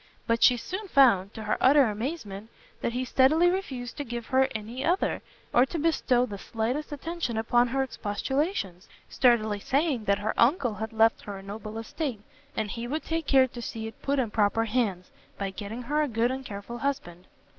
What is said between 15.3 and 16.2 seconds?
by getting her a